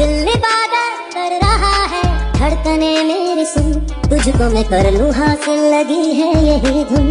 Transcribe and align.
दिल 0.00 0.28
इबादत 0.30 1.00
कर 1.14 1.32
रहा 1.40 1.72
है, 1.86 2.02
धड़कने 2.34 2.92
मेरी 3.04 3.44
सुन 3.46 3.72
तुझको 4.04 4.48
मैं 4.50 4.62
कर 4.64 4.90
लूँ 4.92 5.10
हासिल, 5.14 5.58
लगी 5.74 6.14
है 6.14 6.28
यही 6.44 6.84
धुन। 6.84 7.10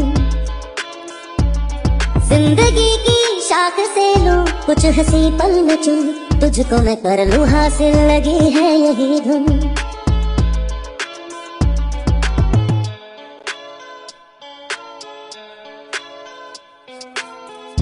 ज़िंदगी 2.30 2.90
की 3.06 3.20
शाख 3.42 3.80
से 3.96 4.08
लूँ 4.26 4.42
कुछ 4.66 4.86
हँसी 4.98 5.22
पल 5.38 5.76
चुन। 5.84 6.02
तुझको 6.42 6.82
मैं 6.84 6.96
कर 7.04 7.26
लूँ 7.28 7.46
हासिल, 7.48 7.96
लगी 8.12 8.50
है 8.50 8.68
यही 8.78 9.20
धुन। 9.20 9.46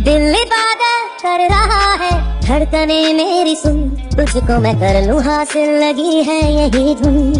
दिल 0.03 0.35
इबादत 0.35 1.21
कर 1.21 1.47
रहा 1.49 1.96
धड़कने 2.47 3.13
मेरी 3.13 3.55
सुन, 3.55 3.79
तुझको 4.11 4.57
मैं 4.59 4.73
कर 4.79 5.01
लूँ 5.07 5.21
हासिल, 5.23 5.69
लगी 5.79 6.23
है 6.23 6.37
यही 6.53 6.93
धुन। 6.95 7.33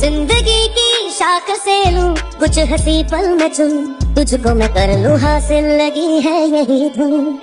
ज़िंदगी 0.00 0.66
की 0.68 1.10
शाख 1.10 1.50
से 1.58 1.78
लूँ, 1.90 2.14
कुछ 2.40 2.58
हँसी 2.70 3.02
पल 3.04 3.28
में 3.36 3.48
चुन, 3.54 3.86
तुझको 4.16 4.54
मैं 4.54 4.68
कर 4.74 4.96
लूँ 4.98 5.18
हासिल, 5.18 5.68
लगी 5.80 6.20
है 6.20 6.36
यही 6.48 6.88
धुन। 6.96 7.38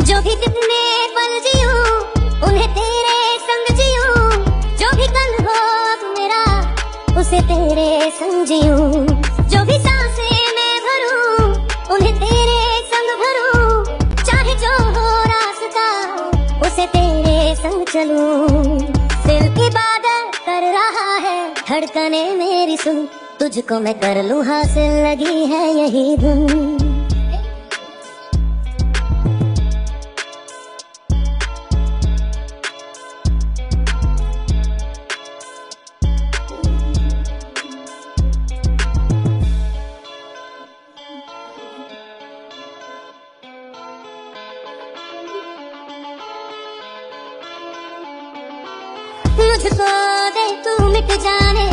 जो 0.00 0.22
भी 0.22 0.36
कितने 0.36 0.80
पल 1.16 1.38
जियो, 1.40 1.74
उन्हें 2.48 2.68
उसे 7.30 7.40
तेरे 7.40 8.10
जो 9.48 9.64
भी 9.64 9.78
साँसें 9.78 10.46
मैं 10.56 10.80
भरूं, 10.86 11.52
उन्हें 11.94 12.14
तेरे 12.16 12.80
संग 12.82 13.10
भरूं। 13.22 13.84
चाहे 14.24 14.54
जो 14.54 14.72
हो 14.82 15.22
रास्ता, 15.22 15.86
उसे 16.66 16.86
तेरे 16.86 17.54
संग 17.54 17.86
चलूँ। 17.86 18.48
दिल 19.26 19.54
की 19.54 19.68
कर 20.46 20.72
रहा 20.72 21.14
है, 21.14 21.54
धड़कने 21.54 22.34
मेरी 22.34 22.76
सुन। 22.76 23.08
तुझको 23.40 23.80
मैं 23.80 23.94
कर 23.94 24.22
लूँ 24.22 24.44
हासिल, 24.44 25.06
लगी 25.06 25.44
है 25.44 25.74
यही 25.74 26.16
धुन। 26.16 26.89
मुझको 49.62 49.86
दे 50.34 50.44
तू 50.64 50.74
मिट 50.88 51.10
जाने। 51.22 51.64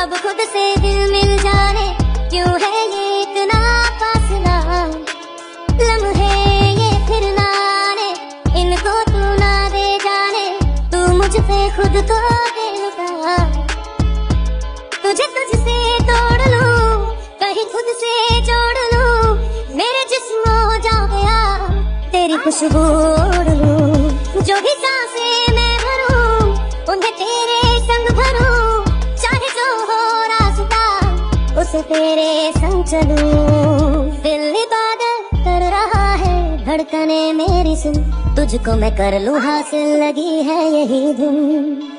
अब 0.00 0.10
खुद 0.16 0.40
से 0.50 0.64
दिल 0.82 0.98
मिल 1.12 1.30
जाने। 1.38 1.86
क्यों 2.30 2.50
है 2.62 2.82
ये 2.90 3.06
इतना 3.22 3.62
फासला? 4.00 4.58
लम्हे 5.80 6.28
ये 6.72 6.90
फिर 7.08 7.24
ना 7.38 7.46
आने 7.70 8.10
इनको 8.60 8.94
तू 9.10 9.24
ना 9.40 9.50
दे 9.74 9.86
जाने। 10.04 10.44
तू 10.92 11.00
मुझ 11.16 11.32
पे 11.40 11.58
खुद 11.76 11.98
को 12.12 12.20
दे 12.52 12.68
लुटा 12.76 13.36
तुझे 15.02 15.26
तुझसे 15.34 15.76
तोड़ 16.10 16.42
लूँ, 16.54 16.78
कहीं 17.42 17.66
खुद 17.74 17.92
से 18.04 18.14
जोड़ 18.50 18.86
लूँ। 18.94 19.34
मेरे 19.80 20.04
जिस्म 20.14 20.54
हो 20.60 20.78
जा 20.86 20.98
गया, 21.16 21.40
तेरी 22.12 22.38
खुशबू 22.46 22.86
जो 24.42 24.60
भी 24.60 24.72
साँसें 24.84 25.61
उसे 31.72 31.82
तेरे 31.82 32.52
संग 32.52 32.84
चलू। 32.84 33.16
दिल 34.22 34.42
इबादत 34.56 35.30
कर 35.36 35.62
रहा 35.70 36.10
है 36.14 36.34
धड़कने 36.64 37.20
मेरी 37.32 37.76
सुन। 37.76 37.94
तुझको 38.36 38.76
मैं 38.76 38.90
कर 38.92 39.18
लूँ 39.20 39.40
हासिल, 39.40 39.88
लगी 40.02 40.42
है 40.42 40.60
यही 40.72 41.14
धुन। 41.14 41.91